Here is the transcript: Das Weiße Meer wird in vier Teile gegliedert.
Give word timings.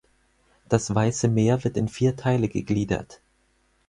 Das 0.67 0.95
Weiße 0.95 1.27
Meer 1.27 1.63
wird 1.63 1.77
in 1.77 1.87
vier 1.87 2.15
Teile 2.15 2.47
gegliedert. 2.49 3.21